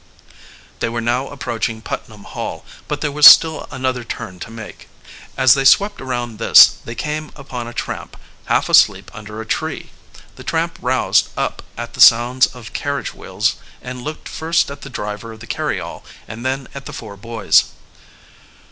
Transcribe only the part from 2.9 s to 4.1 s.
there was still another